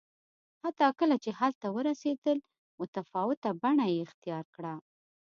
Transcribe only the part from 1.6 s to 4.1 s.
ورسېدل متفاوته بڼه یې